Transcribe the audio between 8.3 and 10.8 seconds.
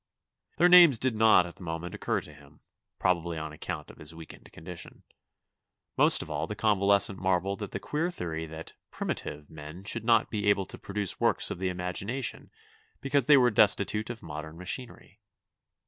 that "primitive" men should not be able to